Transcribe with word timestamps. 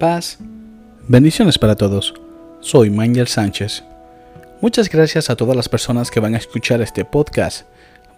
Paz. 0.00 0.38
Bendiciones 1.08 1.58
para 1.58 1.76
todos. 1.76 2.14
Soy 2.60 2.88
Manuel 2.88 3.28
Sánchez. 3.28 3.84
Muchas 4.62 4.88
gracias 4.88 5.28
a 5.28 5.36
todas 5.36 5.54
las 5.54 5.68
personas 5.68 6.10
que 6.10 6.20
van 6.20 6.34
a 6.34 6.38
escuchar 6.38 6.80
este 6.80 7.04
podcast. 7.04 7.66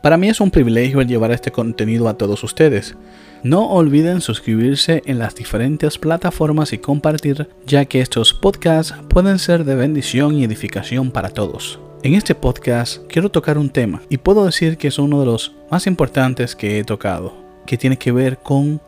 Para 0.00 0.16
mí 0.16 0.28
es 0.28 0.40
un 0.40 0.52
privilegio 0.52 1.02
llevar 1.02 1.32
este 1.32 1.50
contenido 1.50 2.08
a 2.08 2.14
todos 2.14 2.44
ustedes. 2.44 2.94
No 3.42 3.68
olviden 3.68 4.20
suscribirse 4.20 5.02
en 5.06 5.18
las 5.18 5.34
diferentes 5.34 5.98
plataformas 5.98 6.72
y 6.72 6.78
compartir, 6.78 7.48
ya 7.66 7.84
que 7.84 8.00
estos 8.00 8.32
podcasts 8.32 8.94
pueden 9.08 9.40
ser 9.40 9.64
de 9.64 9.74
bendición 9.74 10.36
y 10.36 10.44
edificación 10.44 11.10
para 11.10 11.30
todos. 11.30 11.80
En 12.04 12.14
este 12.14 12.36
podcast 12.36 13.04
quiero 13.08 13.28
tocar 13.28 13.58
un 13.58 13.70
tema 13.70 14.02
y 14.08 14.18
puedo 14.18 14.44
decir 14.44 14.76
que 14.78 14.86
es 14.86 15.00
uno 15.00 15.18
de 15.18 15.26
los 15.26 15.52
más 15.68 15.88
importantes 15.88 16.54
que 16.54 16.78
he 16.78 16.84
tocado, 16.84 17.34
que 17.66 17.76
tiene 17.76 17.96
que 17.96 18.12
ver 18.12 18.38
con 18.38 18.80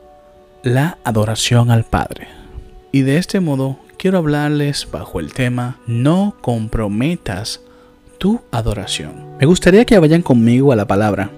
la 0.62 0.98
adoración 1.02 1.72
al 1.72 1.82
Padre. 1.82 2.43
Y 2.94 3.02
de 3.02 3.16
este 3.16 3.40
modo 3.40 3.76
quiero 3.96 4.18
hablarles 4.18 4.86
bajo 4.88 5.18
el 5.18 5.32
tema 5.32 5.78
No 5.88 6.36
comprometas 6.40 7.60
tu 8.18 8.40
adoración. 8.52 9.36
Me 9.40 9.46
gustaría 9.46 9.84
que 9.84 9.98
vayan 9.98 10.22
conmigo 10.22 10.70
a 10.70 10.76
la 10.76 10.86
palabra, 10.86 11.28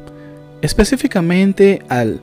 específicamente 0.60 1.82
al 1.88 2.20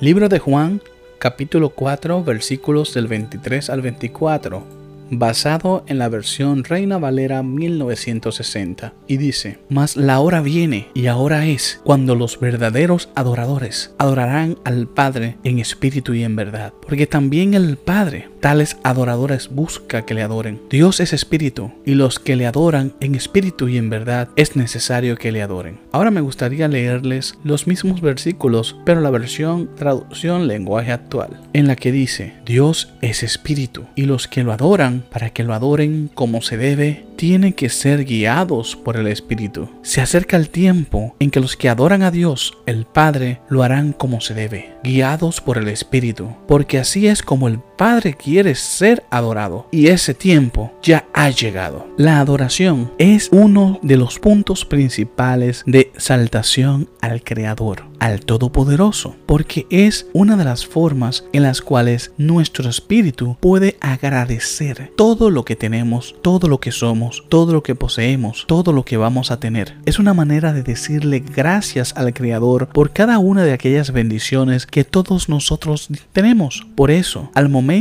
libro 0.00 0.28
de 0.28 0.40
Juan, 0.40 0.82
capítulo 1.20 1.70
4, 1.70 2.24
versículos 2.24 2.92
del 2.92 3.06
23 3.06 3.70
al 3.70 3.82
24 3.82 4.81
basado 5.12 5.84
en 5.86 5.98
la 5.98 6.08
versión 6.08 6.64
Reina 6.64 6.98
Valera 6.98 7.42
1960, 7.42 8.94
y 9.06 9.16
dice, 9.18 9.58
Mas 9.68 9.96
la 9.96 10.20
hora 10.20 10.40
viene 10.40 10.88
y 10.94 11.06
ahora 11.06 11.46
es 11.46 11.80
cuando 11.84 12.14
los 12.14 12.40
verdaderos 12.40 13.10
adoradores 13.14 13.94
adorarán 13.98 14.58
al 14.64 14.88
Padre 14.88 15.36
en 15.44 15.58
espíritu 15.58 16.14
y 16.14 16.24
en 16.24 16.36
verdad, 16.36 16.72
porque 16.86 17.06
también 17.06 17.54
el 17.54 17.76
Padre 17.76 18.28
tales 18.42 18.76
adoradores 18.82 19.48
busca 19.50 20.04
que 20.04 20.14
le 20.14 20.22
adoren. 20.22 20.60
Dios 20.68 20.98
es 20.98 21.12
espíritu, 21.12 21.70
y 21.86 21.94
los 21.94 22.18
que 22.18 22.34
le 22.34 22.46
adoran 22.46 22.92
en 23.00 23.14
espíritu 23.14 23.68
y 23.68 23.78
en 23.78 23.88
verdad 23.88 24.28
es 24.34 24.56
necesario 24.56 25.16
que 25.16 25.30
le 25.30 25.42
adoren. 25.42 25.78
Ahora 25.92 26.10
me 26.10 26.20
gustaría 26.20 26.66
leerles 26.66 27.38
los 27.44 27.68
mismos 27.68 28.00
versículos, 28.00 28.76
pero 28.84 29.00
la 29.00 29.10
versión 29.10 29.70
traducción 29.76 30.48
lenguaje 30.48 30.90
actual, 30.90 31.40
en 31.52 31.68
la 31.68 31.76
que 31.76 31.92
dice, 31.92 32.34
Dios 32.44 32.94
es 33.00 33.22
espíritu, 33.22 33.84
y 33.94 34.06
los 34.06 34.26
que 34.26 34.42
lo 34.42 34.52
adoran 34.52 35.01
para 35.02 35.30
que 35.30 35.42
lo 35.42 35.54
adoren 35.54 36.10
como 36.12 36.42
se 36.42 36.56
debe, 36.56 37.06
tienen 37.16 37.52
que 37.52 37.68
ser 37.68 38.04
guiados 38.04 38.76
por 38.76 38.96
el 38.96 39.06
Espíritu. 39.06 39.68
Se 39.82 40.00
acerca 40.00 40.36
el 40.36 40.48
tiempo 40.48 41.14
en 41.18 41.30
que 41.30 41.40
los 41.40 41.56
que 41.56 41.68
adoran 41.68 42.02
a 42.02 42.10
Dios, 42.10 42.58
el 42.66 42.84
Padre, 42.84 43.40
lo 43.48 43.62
harán 43.62 43.92
como 43.92 44.20
se 44.20 44.34
debe, 44.34 44.74
guiados 44.82 45.40
por 45.40 45.58
el 45.58 45.68
Espíritu, 45.68 46.36
porque 46.48 46.78
así 46.78 47.06
es 47.06 47.22
como 47.22 47.48
el 47.48 47.60
Padre 47.82 48.14
quiere 48.14 48.54
ser 48.54 49.02
adorado, 49.10 49.66
y 49.72 49.88
ese 49.88 50.14
tiempo 50.14 50.70
ya 50.84 51.04
ha 51.12 51.30
llegado. 51.30 51.88
La 51.96 52.20
adoración 52.20 52.92
es 52.96 53.28
uno 53.32 53.80
de 53.82 53.96
los 53.96 54.20
puntos 54.20 54.64
principales 54.64 55.64
de 55.66 55.90
saltación 55.96 56.88
al 57.00 57.24
Creador, 57.24 57.82
al 57.98 58.20
Todopoderoso, 58.20 59.16
porque 59.26 59.66
es 59.68 60.06
una 60.12 60.36
de 60.36 60.44
las 60.44 60.64
formas 60.64 61.24
en 61.32 61.42
las 61.42 61.60
cuales 61.60 62.12
nuestro 62.18 62.70
espíritu 62.70 63.36
puede 63.40 63.78
agradecer 63.80 64.92
todo 64.96 65.28
lo 65.30 65.44
que 65.44 65.56
tenemos, 65.56 66.14
todo 66.22 66.46
lo 66.46 66.60
que 66.60 66.70
somos, 66.70 67.24
todo 67.28 67.52
lo 67.52 67.64
que 67.64 67.74
poseemos, 67.74 68.44
todo 68.46 68.72
lo 68.72 68.84
que 68.84 68.96
vamos 68.96 69.32
a 69.32 69.40
tener. 69.40 69.76
Es 69.86 69.98
una 69.98 70.14
manera 70.14 70.52
de 70.52 70.62
decirle 70.62 71.18
gracias 71.18 71.94
al 71.96 72.14
Creador 72.14 72.68
por 72.68 72.92
cada 72.92 73.18
una 73.18 73.42
de 73.42 73.52
aquellas 73.52 73.90
bendiciones 73.90 74.66
que 74.66 74.84
todos 74.84 75.28
nosotros 75.28 75.88
tenemos. 76.12 76.64
Por 76.76 76.92
eso, 76.92 77.28
al 77.34 77.48
momento 77.48 77.71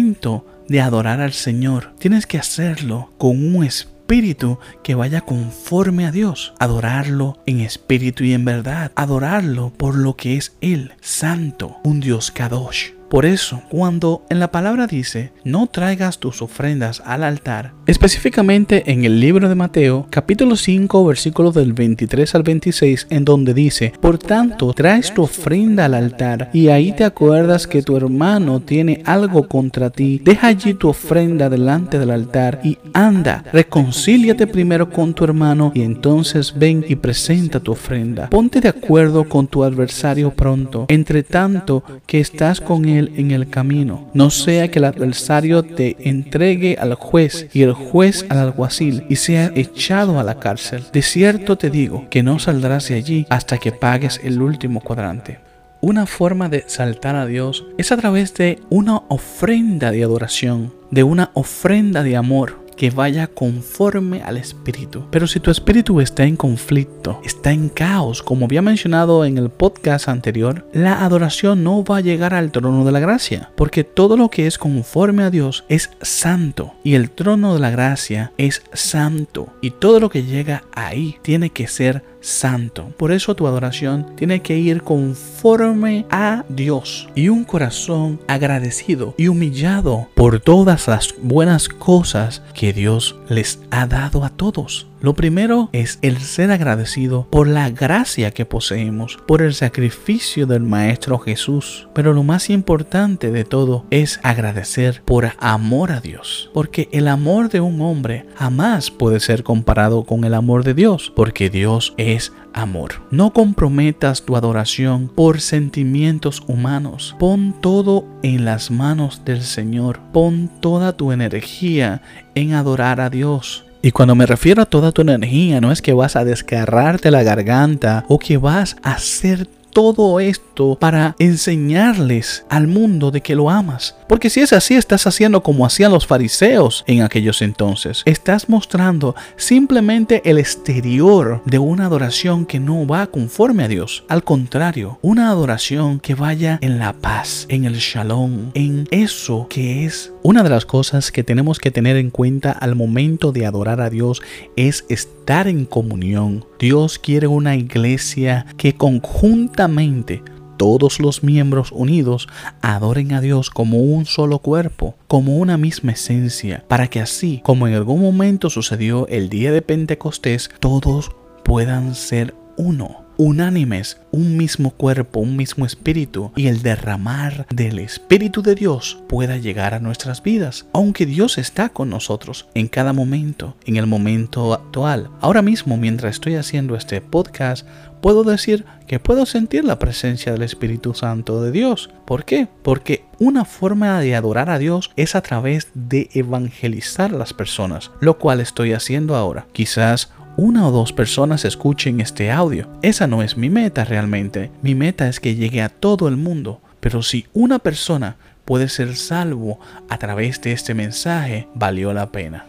de 0.70 0.80
adorar 0.80 1.20
al 1.20 1.34
Señor, 1.34 1.94
tienes 2.00 2.26
que 2.26 2.38
hacerlo 2.38 3.12
con 3.18 3.56
un 3.56 3.66
espíritu 3.66 4.58
que 4.84 4.96
vaya 4.96 5.20
conforme 5.20 6.06
a 6.06 6.12
Dios. 6.12 6.54
Adorarlo 6.60 7.40
en 7.46 7.60
espíritu 7.60 8.24
y 8.24 8.32
en 8.34 8.46
verdad. 8.46 8.94
Adorarlo 8.96 9.74
por 9.76 9.96
lo 9.96 10.16
que 10.16 10.38
es 10.38 10.56
Él, 10.62 10.94
santo, 11.02 11.76
un 11.84 12.00
Dios 12.00 12.32
Kadosh. 12.32 12.92
Por 13.10 13.26
eso, 13.26 13.64
cuando 13.70 14.26
en 14.30 14.40
la 14.40 14.52
palabra 14.52 14.88
dice, 14.88 15.34
no 15.44 15.68
traigas 15.68 16.20
tus 16.20 16.42
ofrendas 16.42 17.04
al 17.06 17.26
altar, 17.26 17.74
específicamente 17.92 18.90
en 18.90 19.04
el 19.04 19.20
libro 19.20 19.50
de 19.50 19.56
Mateo, 19.56 20.08
capítulo 20.10 20.56
5, 20.56 21.06
versículos 21.06 21.54
del 21.54 21.74
23 21.74 22.36
al 22.36 22.44
26, 22.44 23.08
en 23.10 23.26
donde 23.26 23.54
dice, 23.54 23.92
por 24.00 24.18
tanto, 24.18 24.72
traes 24.74 25.14
tu 25.14 25.24
ofrenda 25.24 25.86
al 25.86 25.96
altar 25.96 26.50
y 26.54 26.70
ahí 26.70 26.94
te 26.94 27.04
acuerdas 27.04 27.68
que 27.68 27.84
tu 27.84 27.98
hermano 27.98 28.62
tiene 28.62 29.02
algo 29.06 29.50
contra 29.50 29.90
ti, 29.90 30.22
deja 30.24 30.48
allí 30.48 30.74
tu 30.74 30.88
ofrenda 30.88 31.50
delante 31.50 32.00
del 32.00 32.12
altar 32.12 32.62
y 32.64 32.78
anda, 32.94 33.44
reconcíliate 33.52 34.48
primero 34.48 34.90
con 34.90 35.14
tu 35.14 35.26
hermano 35.26 35.74
y 35.76 35.82
entonces 35.82 36.54
ven 36.58 36.86
y 36.88 36.96
presenta 36.96 37.60
tu 37.60 37.74
ofrenda. 37.74 38.30
Ponte 38.30 38.62
de 38.62 38.70
acuerdo 38.70 39.28
con 39.28 39.48
tu 39.48 39.66
adversario 39.66 40.32
pronto, 40.32 40.86
entre 40.88 41.24
tanto 41.24 41.84
que 42.06 42.22
estás 42.22 42.62
con 42.62 42.86
él 42.86 43.12
en 43.18 43.32
el 43.32 43.50
camino, 43.50 44.10
no 44.14 44.30
sea 44.30 44.72
que 44.72 44.80
el 44.80 44.86
adversario 44.86 45.64
te 45.64 45.98
entregue 46.08 46.78
al 46.80 46.94
juez 46.94 47.50
y 47.54 47.64
el 47.64 47.81
juez 47.90 48.26
al 48.30 48.40
alguacil 48.40 49.06
y 49.10 49.16
sea 49.18 49.52
echado 49.56 50.20
a 50.20 50.24
la 50.24 50.40
cárcel. 50.40 50.84
De 50.92 51.02
cierto 51.02 51.58
te 51.58 51.70
digo 51.70 52.08
que 52.10 52.24
no 52.24 52.40
saldrás 52.40 52.88
de 52.88 52.96
allí 52.96 53.26
hasta 53.30 53.58
que 53.58 53.72
pagues 53.72 54.20
el 54.24 54.42
último 54.42 54.82
cuadrante. 54.82 55.40
Una 55.82 56.06
forma 56.06 56.48
de 56.48 56.64
saltar 56.68 57.16
a 57.16 57.26
Dios 57.26 57.66
es 57.78 57.92
a 57.92 57.98
través 57.98 58.36
de 58.36 58.60
una 58.70 59.02
ofrenda 59.08 59.90
de 59.90 60.04
adoración, 60.04 60.74
de 60.92 61.04
una 61.04 61.32
ofrenda 61.34 62.04
de 62.04 62.16
amor, 62.16 62.60
que 62.82 62.90
vaya 62.90 63.28
conforme 63.28 64.24
al 64.24 64.38
espíritu. 64.38 65.04
Pero 65.12 65.28
si 65.28 65.40
tu 65.40 65.52
espíritu 65.52 66.02
está 66.02 66.24
en 66.24 66.36
conflicto, 66.36 67.22
está 67.24 67.52
en 67.52 67.70
caos, 67.70 68.24
como 68.24 68.46
había 68.46 68.64
mencionado 68.64 69.24
en 69.24 69.38
el 69.38 69.52
podcast 69.52 70.10
anterior, 70.10 70.66
la 70.74 71.06
adoración 71.06 71.64
no 71.64 71.84
va 71.84 71.98
a 71.98 72.02
llegar 72.02 72.34
al 72.34 72.52
trono 72.52 72.84
de 72.84 72.92
la 72.92 73.00
gracia, 73.00 73.52
porque 73.56 73.84
todo 73.84 74.18
lo 74.18 74.30
que 74.30 74.48
es 74.48 74.58
conforme 74.58 75.22
a 75.22 75.30
Dios 75.30 75.64
es 75.70 75.92
santo 76.02 76.74
y 76.84 76.96
el 76.96 77.12
trono 77.12 77.54
de 77.54 77.60
la 77.60 77.70
gracia 77.70 78.32
es 78.40 78.64
santo 78.74 79.50
y 79.62 79.70
todo 79.70 80.00
lo 80.00 80.10
que 80.10 80.24
llega 80.24 80.64
ahí 80.72 81.18
tiene 81.22 81.52
que 81.52 81.68
ser 81.68 82.04
santo. 82.22 82.94
Por 82.98 83.12
eso 83.12 83.36
tu 83.36 83.48
adoración 83.48 84.16
tiene 84.16 84.42
que 84.42 84.58
ir 84.58 84.84
conforme 84.84 86.06
a 86.10 86.46
Dios 86.50 87.10
y 87.16 87.30
un 87.30 87.44
corazón 87.44 88.20
agradecido 88.28 89.14
y 89.18 89.28
humillado 89.28 90.08
por 90.16 90.40
todas 90.40 90.88
las 90.88 91.16
buenas 91.22 91.68
cosas 91.68 92.42
que 92.54 92.74
Dios 92.74 93.18
les 93.28 93.60
ha 93.72 93.88
dado 93.88 94.24
a 94.24 94.30
todos. 94.30 94.91
Lo 95.02 95.16
primero 95.16 95.70
es 95.72 95.98
el 96.04 96.20
ser 96.20 96.52
agradecido 96.52 97.28
por 97.32 97.48
la 97.48 97.72
gracia 97.72 98.30
que 98.30 98.46
poseemos, 98.46 99.18
por 99.28 99.42
el 99.42 99.56
sacrificio 99.56 100.46
del 100.46 100.62
Maestro 100.62 101.18
Jesús. 101.18 101.88
Pero 101.96 102.14
lo 102.14 102.22
más 102.22 102.52
importante 102.52 103.32
de 103.32 103.44
todo 103.44 103.86
es 103.90 104.20
agradecer 104.22 105.02
por 105.04 105.32
amor 105.40 105.92
a 105.92 106.02
Dios, 106.02 106.52
porque 106.54 106.88
el 106.92 107.08
amor 107.08 107.50
de 107.50 107.62
un 107.62 107.82
hombre 107.82 108.28
jamás 108.36 108.92
puede 108.92 109.20
ser 109.20 109.42
comparado 109.42 110.04
con 110.04 110.24
el 110.24 110.36
amor 110.36 110.64
de 110.64 110.76
Dios, 110.76 111.12
porque 111.16 111.50
Dios 111.50 111.96
es 111.98 112.32
amor. 112.54 113.02
No 113.10 113.34
comprometas 113.34 114.24
tu 114.24 114.36
adoración 114.36 115.08
por 115.08 115.42
sentimientos 115.42 116.44
humanos. 116.48 117.16
Pon 117.18 117.56
todo 117.60 118.06
en 118.22 118.46
las 118.46 118.70
manos 118.70 119.24
del 119.26 119.42
Señor. 119.42 120.00
Pon 120.14 120.52
toda 120.60 120.96
tu 120.96 121.12
energía 121.12 122.04
en 122.36 122.54
adorar 122.54 123.02
a 123.02 123.10
Dios. 123.10 123.66
Y 123.84 123.92
cuando 123.92 124.14
me 124.14 124.28
refiero 124.28 124.62
a 124.62 124.68
toda 124.68 124.92
tu 124.92 125.02
energía, 125.02 125.60
no 125.60 125.72
es 125.72 125.82
que 125.82 125.94
vas 125.94 126.16
a 126.16 126.24
descarrarte 126.24 127.10
la 127.10 127.24
garganta 127.24 128.06
o 128.08 128.20
que 128.20 128.38
vas 128.38 128.76
a 128.84 128.92
hacer 128.92 129.48
todo 129.72 130.20
esto 130.20 130.78
para 130.80 131.16
enseñarles 131.20 132.46
al 132.50 132.68
mundo 132.68 133.12
de 133.12 133.22
que 133.22 133.36
lo 133.36 133.50
amas. 133.50 133.96
Porque 134.08 134.30
si 134.30 134.42
es 134.42 134.54
así, 134.54 134.76
estás 134.76 135.08
haciendo 135.08 135.42
como 135.42 135.66
hacían 135.66 135.92
los 135.92 136.06
fariseos 136.06 136.84
en 136.88 137.02
aquellos 137.02 137.42
entonces. 137.42 138.04
Estás 138.06 138.50
mostrando 138.50 139.16
simplemente 139.38 140.22
el 140.26 140.38
exterior 140.38 141.42
de 141.46 141.60
una 141.60 141.86
adoración 141.86 142.46
que 142.46 142.60
no 142.60 142.86
va 142.86 143.08
conforme 143.08 143.64
a 143.64 143.68
Dios. 143.68 144.04
Al 144.10 144.24
contrario, 144.24 145.00
una 145.02 145.30
adoración 145.30 146.00
que 146.00 146.16
vaya 146.16 146.60
en 146.62 146.78
la 146.78 146.94
paz, 146.94 147.46
en 147.50 147.66
el 147.66 147.76
shalom, 147.76 148.52
en 148.54 148.88
eso 148.92 149.48
que 149.50 149.86
es 149.86 150.12
una 150.24 150.44
de 150.44 150.50
las 150.50 150.66
cosas 150.66 151.12
que 151.12 151.24
tenemos 151.24 151.60
que 151.60 151.72
tener 151.72 151.96
en 151.96 152.12
cuenta 152.12 152.52
al 152.52 152.76
momento 152.76 153.32
de 153.32 153.46
adorar 153.46 153.82
a 153.82 153.90
Dios 153.90 154.22
es 154.56 154.86
estar 154.90 155.48
en 155.48 155.66
comunión. 155.66 156.46
Dios 156.62 157.00
quiere 157.00 157.26
una 157.26 157.56
iglesia 157.56 158.46
que 158.56 158.76
conjuntamente 158.76 160.22
todos 160.58 161.00
los 161.00 161.24
miembros 161.24 161.72
unidos 161.72 162.28
adoren 162.62 163.14
a 163.14 163.20
Dios 163.20 163.50
como 163.50 163.80
un 163.80 164.06
solo 164.06 164.38
cuerpo, 164.38 164.96
como 165.08 165.38
una 165.38 165.58
misma 165.58 165.94
esencia, 165.94 166.64
para 166.68 166.86
que 166.86 167.00
así 167.02 167.42
como 167.44 167.68
en 167.68 167.74
algún 167.74 168.00
momento 168.00 168.52
sucedió 168.52 169.08
el 169.08 169.28
día 169.28 169.52
de 169.52 169.64
Pentecostés, 169.64 170.52
todos 170.60 171.10
puedan 171.44 171.96
ser 171.96 172.36
uno 172.58 173.06
unánimes, 173.24 174.02
un 174.10 174.36
mismo 174.36 174.72
cuerpo, 174.72 175.20
un 175.20 175.36
mismo 175.36 175.68
espíritu 175.68 176.32
y 176.36 176.48
el 176.48 176.64
derramar 176.64 177.46
del 177.54 177.78
Espíritu 177.78 178.42
de 178.42 178.56
Dios 178.56 179.04
pueda 179.08 179.38
llegar 179.38 179.76
a 179.76 179.80
nuestras 179.80 180.24
vidas, 180.24 180.66
aunque 180.74 181.06
Dios 181.06 181.38
está 181.38 181.70
con 181.70 181.92
nosotros 181.92 182.48
en 182.56 182.68
cada 182.68 182.94
momento, 182.94 183.56
en 183.66 183.76
el 183.76 183.86
momento 183.86 184.56
actual. 184.56 185.12
Ahora 185.22 185.44
mismo, 185.44 185.78
mientras 185.78 186.16
estoy 186.16 186.34
haciendo 186.34 186.76
este 186.76 187.00
podcast, 187.00 187.68
puedo 188.02 188.24
decir 188.24 188.66
que 188.88 189.00
puedo 189.00 189.28
sentir 189.28 189.66
la 189.66 189.78
presencia 189.78 190.32
del 190.32 190.42
Espíritu 190.42 190.96
Santo 190.96 191.44
de 191.44 191.52
Dios. 191.52 191.92
¿Por 192.06 192.26
qué? 192.26 192.48
Porque 192.64 193.06
una 193.20 193.46
forma 193.46 194.00
de 194.00 194.16
adorar 194.16 194.50
a 194.50 194.58
Dios 194.58 194.90
es 194.96 195.14
a 195.14 195.22
través 195.22 195.70
de 195.76 196.10
evangelizar 196.14 197.14
a 197.14 197.18
las 197.20 197.34
personas, 197.34 197.92
lo 198.00 198.18
cual 198.18 198.42
estoy 198.42 198.74
haciendo 198.74 199.16
ahora. 199.16 199.46
Quizás 199.54 200.12
una 200.38 200.68
o 200.68 200.72
dos 200.72 200.94
personas 200.94 201.46
escuchen 201.46 202.02
este 202.02 202.32
audio. 202.32 202.68
Esa 202.82 203.08
no 203.08 203.22
es 203.22 203.38
mi 203.38 203.50
meta 203.50 203.84
realmente. 203.84 204.52
Mi 204.62 204.76
meta 204.76 205.08
es 205.08 205.20
que 205.20 205.36
llegue 205.36 205.62
a 205.62 205.70
todo 205.70 206.08
el 206.08 206.18
mundo. 206.18 206.62
Pero 206.80 207.04
si 207.04 207.28
una 207.34 207.60
persona 207.60 208.16
puede 208.46 208.70
ser 208.70 208.96
salvo 208.96 209.60
a 209.90 209.98
través 209.98 210.42
de 210.42 210.52
este 210.52 210.74
mensaje, 210.74 211.48
valió 211.54 211.94
la 211.94 212.12
pena. 212.12 212.46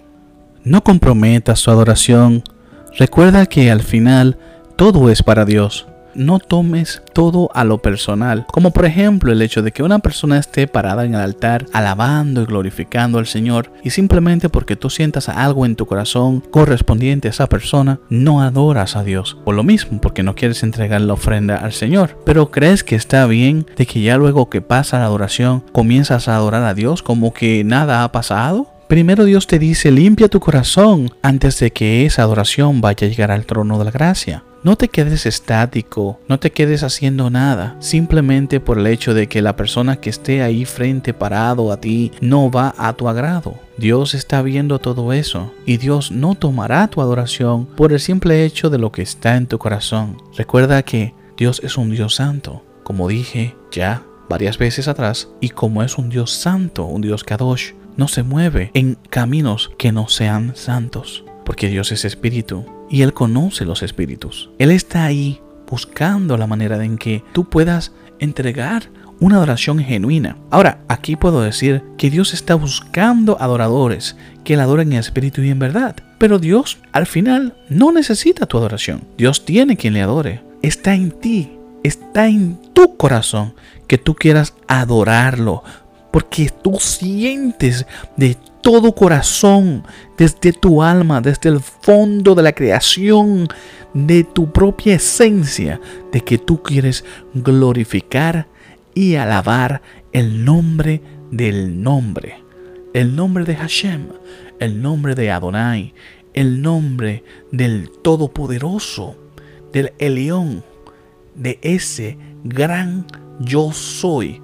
No 0.65 0.83
comprometas 0.83 1.61
su 1.61 1.71
adoración. 1.71 2.43
Recuerda 2.97 3.47
que 3.47 3.71
al 3.71 3.83
final 3.83 4.39
todo 4.77 5.11
es 5.11 5.23
para 5.23 5.45
Dios. 5.45 5.87
No 6.15 6.39
tomes 6.39 7.03
todo 7.13 7.51
a 7.55 7.65
lo 7.65 7.79
personal, 7.79 8.47
como 8.47 8.71
por 8.71 8.85
ejemplo 8.85 9.33
el 9.33 9.43
hecho 9.43 9.63
de 9.63 9.73
que 9.73 9.83
una 9.83 9.99
persona 9.99 10.39
esté 10.39 10.67
parada 10.67 11.05
en 11.05 11.15
el 11.15 11.21
altar 11.21 11.67
alabando 11.73 12.43
y 12.43 12.47
glorificando 12.47 13.19
al 13.19 13.27
Señor 13.27 13.73
y 13.83 13.91
simplemente 13.91 14.49
porque 14.49 14.77
tú 14.77 14.91
sientas 14.91 15.29
algo 15.29 15.67
en 15.67 15.77
tu 15.77 15.87
corazón 15.87 16.41
correspondiente 16.41 17.29
a 17.29 17.31
esa 17.31 17.49
persona, 17.49 18.01
no 18.09 18.43
adoras 18.43 18.97
a 18.97 19.05
Dios. 19.05 19.37
Por 19.45 19.55
lo 19.55 19.63
mismo, 19.63 20.01
porque 20.01 20.23
no 20.23 20.35
quieres 20.35 20.63
entregar 20.63 21.01
la 21.01 21.15
ofrenda 21.15 21.57
al 21.57 21.73
Señor. 21.73 22.19
Pero 22.25 22.51
crees 22.51 22.85
que 22.85 22.97
está 22.97 23.27
bien 23.27 23.67
de 23.77 23.87
que 23.87 24.01
ya 24.01 24.17
luego 24.17 24.49
que 24.49 24.61
pasa 24.61 24.99
la 24.99 25.07
adoración 25.07 25.65
comienzas 25.73 26.29
a 26.29 26.37
adorar 26.37 26.65
a 26.65 26.75
Dios 26.75 27.03
como 27.03 27.33
que 27.33 27.65
nada 27.65 28.05
ha 28.05 28.13
pasado. 28.13 28.72
Primero 28.93 29.25
Dios 29.25 29.47
te 29.47 29.59
dice 29.59 29.91
limpia 29.91 30.29
tu 30.29 30.39
corazón 30.39 31.15
antes 31.23 31.59
de 31.59 31.71
que 31.71 32.05
esa 32.05 32.25
adoración 32.25 32.83
vaya 32.83 33.07
a 33.07 33.11
llegar 33.11 33.31
al 33.31 33.47
trono 33.47 33.79
de 33.79 33.87
la 33.87 33.91
gracia. 33.91 34.45
No 34.65 34.77
te 34.77 34.89
quedes 34.89 35.25
estático, 35.25 36.21
no 36.29 36.39
te 36.39 36.53
quedes 36.53 36.83
haciendo 36.83 37.31
nada, 37.31 37.75
simplemente 37.79 38.61
por 38.61 38.77
el 38.77 38.87
hecho 38.87 39.15
de 39.15 39.29
que 39.29 39.41
la 39.41 39.57
persona 39.57 39.97
que 39.97 40.11
esté 40.11 40.43
ahí 40.43 40.67
frente 40.67 41.15
parado 41.15 41.73
a 41.73 41.81
ti 41.81 42.13
no 42.21 42.51
va 42.51 42.75
a 42.77 42.93
tu 42.93 43.09
agrado. 43.09 43.55
Dios 43.79 44.13
está 44.13 44.43
viendo 44.43 44.79
todo 44.79 45.15
eso 45.15 45.51
y 45.65 45.79
Dios 45.79 46.11
no 46.11 46.35
tomará 46.35 46.87
tu 46.89 47.01
adoración 47.01 47.65
por 47.65 47.95
el 47.95 47.99
simple 47.99 48.45
hecho 48.45 48.69
de 48.69 48.77
lo 48.77 48.93
que 48.93 49.01
está 49.01 49.39
en 49.39 49.47
tu 49.47 49.57
corazón. 49.57 50.19
Recuerda 50.37 50.83
que 50.83 51.15
Dios 51.39 51.63
es 51.65 51.79
un 51.79 51.93
Dios 51.93 52.17
santo, 52.17 52.63
como 52.83 53.09
dije 53.09 53.57
ya 53.71 54.03
varias 54.29 54.59
veces 54.59 54.87
atrás, 54.87 55.29
y 55.41 55.49
como 55.49 55.83
es 55.83 55.97
un 55.99 56.09
Dios 56.09 56.31
santo, 56.31 56.85
un 56.85 57.03
Dios 57.03 57.25
kadosh, 57.25 57.73
no 57.97 58.09
se 58.09 58.23
mueve 58.23 58.71
en 58.75 58.97
caminos 59.11 59.71
que 59.79 59.93
no 59.93 60.09
sean 60.09 60.57
santos, 60.57 61.25
porque 61.45 61.69
Dios 61.69 61.93
es 61.93 62.05
espíritu 62.05 62.65
y 62.91 63.03
Él 63.03 63.13
conoce 63.13 63.65
los 63.65 63.83
espíritus. 63.83 64.51
Él 64.59 64.71
está 64.71 65.05
ahí 65.05 65.41
buscando 65.69 66.37
la 66.37 66.47
manera 66.47 66.85
en 66.85 66.99
que 66.99 67.25
tú 67.33 67.49
puedas 67.49 67.93
entregar 68.19 68.91
una 69.21 69.37
adoración 69.37 69.79
genuina. 69.79 70.37
Ahora, 70.51 70.81
aquí 70.89 71.15
puedo 71.15 71.43
decir 71.43 71.83
que 71.97 72.11
Dios 72.11 72.35
está 72.35 72.57
buscando 72.57 73.41
adoradores 73.41 74.17
que 74.45 74.57
le 74.57 74.63
adoren 74.63 74.93
en 74.93 74.99
espíritu 74.99 75.43
y 75.43 75.51
en 75.51 75.61
verdad. 75.61 75.97
Pero 76.19 76.39
Dios 76.39 76.79
al 76.91 77.07
final 77.07 77.55
no 77.69 77.93
necesita 77.93 78.47
tu 78.47 78.59
adoración. 78.59 79.05
Dios 79.17 79.45
tiene 79.45 79.77
quien 79.77 79.95
le 79.95 80.03
adore. 80.03 80.43
Está 80.61 80.95
en 80.95 81.13
ti, 81.13 81.53
está 81.85 82.27
en 82.27 82.59
tu 82.73 82.97
corazón 82.97 83.55
que 83.87 83.99
tú 83.99 84.15
quieras 84.15 84.55
adorarlo, 84.67 85.63
porque 86.13 86.51
tú 86.63 86.79
sientes 86.79 87.87
de 88.17 88.37
todo 88.61 88.95
corazón, 88.95 89.83
desde 90.17 90.53
tu 90.53 90.83
alma, 90.83 91.21
desde 91.21 91.49
el 91.49 91.61
fondo 91.61 92.35
de 92.35 92.43
la 92.43 92.53
creación, 92.53 93.49
de 93.95 94.23
tu 94.23 94.53
propia 94.53 94.95
esencia, 94.95 95.81
de 96.13 96.21
que 96.21 96.39
tú 96.39 96.63
quieres 96.63 97.05
glorificar 97.35 98.47
y 98.95 99.17
alabar 99.17 99.83
el 100.13 100.45
nombre 100.45 101.03
del 101.31 101.83
nombre, 101.83 102.43
el 102.93 103.17
nombre 103.17 103.45
de 103.45 103.57
Hashem, 103.57 104.09
el 104.61 104.81
nombre 104.81 105.15
de 105.15 105.31
Adonai, 105.31 105.95
el 106.35 106.63
nombre 106.63 107.25
del 107.51 107.91
Todopoderoso, 107.91 109.17
del 109.73 109.93
Elión, 109.99 110.63
de 111.35 111.59
ese 111.63 112.19
gran 112.45 113.07
yo 113.41 113.73
soy 113.73 114.43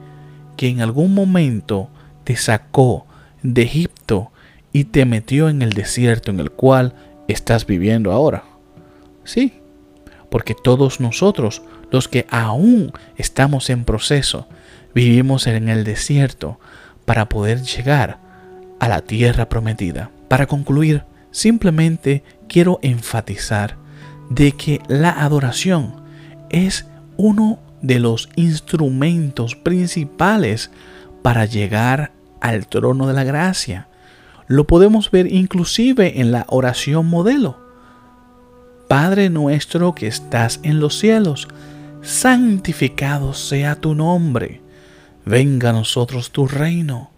que 0.58 0.68
en 0.68 0.82
algún 0.82 1.14
momento 1.14 1.88
te 2.24 2.36
sacó 2.36 3.06
de 3.42 3.62
Egipto 3.62 4.32
y 4.72 4.84
te 4.84 5.06
metió 5.06 5.48
en 5.48 5.62
el 5.62 5.72
desierto 5.72 6.32
en 6.32 6.40
el 6.40 6.50
cual 6.50 6.94
estás 7.28 7.64
viviendo 7.64 8.12
ahora. 8.12 8.42
Sí, 9.22 9.54
porque 10.30 10.54
todos 10.54 11.00
nosotros, 11.00 11.62
los 11.92 12.08
que 12.08 12.26
aún 12.28 12.92
estamos 13.16 13.70
en 13.70 13.84
proceso, 13.84 14.48
vivimos 14.94 15.46
en 15.46 15.68
el 15.68 15.84
desierto 15.84 16.58
para 17.04 17.28
poder 17.28 17.62
llegar 17.62 18.18
a 18.80 18.88
la 18.88 19.00
tierra 19.00 19.48
prometida. 19.48 20.10
Para 20.26 20.46
concluir, 20.46 21.04
simplemente 21.30 22.24
quiero 22.48 22.80
enfatizar 22.82 23.76
de 24.28 24.52
que 24.52 24.80
la 24.88 25.10
adoración 25.10 26.02
es 26.50 26.86
uno 27.16 27.60
de 27.82 27.98
los 27.98 28.28
instrumentos 28.36 29.54
principales 29.54 30.70
para 31.22 31.44
llegar 31.44 32.12
al 32.40 32.66
trono 32.66 33.06
de 33.06 33.14
la 33.14 33.24
gracia. 33.24 33.88
Lo 34.46 34.66
podemos 34.66 35.10
ver 35.10 35.32
inclusive 35.32 36.20
en 36.20 36.32
la 36.32 36.46
oración 36.48 37.06
modelo. 37.06 37.58
Padre 38.88 39.28
nuestro 39.28 39.94
que 39.94 40.06
estás 40.06 40.60
en 40.62 40.80
los 40.80 40.98
cielos, 40.98 41.48
santificado 42.02 43.34
sea 43.34 43.74
tu 43.74 43.94
nombre. 43.94 44.62
Venga 45.26 45.70
a 45.70 45.74
nosotros 45.74 46.30
tu 46.30 46.46
reino. 46.46 47.10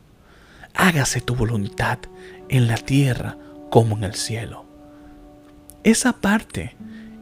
Hágase 0.75 1.21
tu 1.21 1.37
voluntad 1.37 1.99
en 2.49 2.67
la 2.67 2.77
tierra 2.77 3.37
como 3.71 3.97
en 3.97 4.05
el 4.05 4.15
cielo. 4.15 4.65
Esa 5.85 6.15
parte 6.15 6.77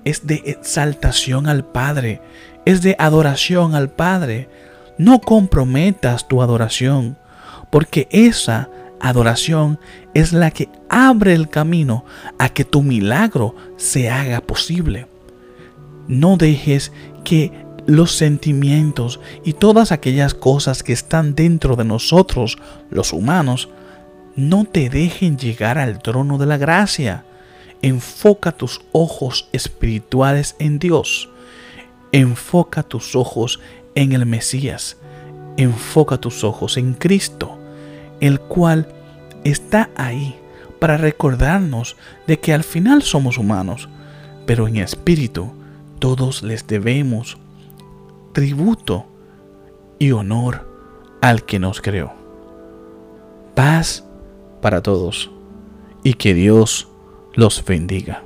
es 0.04 0.26
de 0.26 0.42
exaltación 0.46 1.46
al 1.46 1.64
Padre, 1.64 2.22
es 2.68 2.82
de 2.82 2.96
adoración 2.98 3.74
al 3.74 3.88
Padre. 3.88 4.46
No 4.98 5.20
comprometas 5.20 6.28
tu 6.28 6.42
adoración, 6.42 7.16
porque 7.70 8.08
esa 8.10 8.68
adoración 9.00 9.80
es 10.12 10.34
la 10.34 10.50
que 10.50 10.68
abre 10.90 11.32
el 11.32 11.48
camino 11.48 12.04
a 12.38 12.50
que 12.50 12.66
tu 12.66 12.82
milagro 12.82 13.56
se 13.78 14.10
haga 14.10 14.42
posible. 14.42 15.06
No 16.08 16.36
dejes 16.36 16.92
que 17.24 17.52
los 17.86 18.12
sentimientos 18.12 19.18
y 19.46 19.54
todas 19.54 19.90
aquellas 19.90 20.34
cosas 20.34 20.82
que 20.82 20.92
están 20.92 21.34
dentro 21.34 21.74
de 21.74 21.86
nosotros, 21.86 22.58
los 22.90 23.14
humanos, 23.14 23.70
no 24.36 24.66
te 24.66 24.90
dejen 24.90 25.38
llegar 25.38 25.78
al 25.78 26.02
trono 26.02 26.36
de 26.36 26.44
la 26.44 26.58
gracia. 26.58 27.24
Enfoca 27.80 28.52
tus 28.52 28.82
ojos 28.92 29.48
espirituales 29.52 30.54
en 30.58 30.78
Dios. 30.78 31.30
Enfoca 32.12 32.82
tus 32.82 33.14
ojos 33.14 33.60
en 33.94 34.12
el 34.12 34.26
Mesías. 34.26 34.96
Enfoca 35.56 36.18
tus 36.18 36.44
ojos 36.44 36.76
en 36.76 36.94
Cristo, 36.94 37.58
el 38.20 38.40
cual 38.40 38.88
está 39.44 39.90
ahí 39.96 40.36
para 40.78 40.96
recordarnos 40.96 41.96
de 42.26 42.38
que 42.38 42.52
al 42.52 42.64
final 42.64 43.02
somos 43.02 43.38
humanos, 43.38 43.88
pero 44.46 44.68
en 44.68 44.76
espíritu 44.76 45.52
todos 45.98 46.42
les 46.42 46.66
debemos 46.66 47.38
tributo 48.32 49.06
y 49.98 50.12
honor 50.12 50.68
al 51.20 51.44
que 51.44 51.58
nos 51.58 51.80
creó. 51.80 52.12
Paz 53.54 54.04
para 54.62 54.82
todos 54.82 55.30
y 56.04 56.14
que 56.14 56.34
Dios 56.34 56.88
los 57.34 57.64
bendiga. 57.64 58.22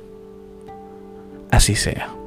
Así 1.49 1.75
sea. 1.75 2.22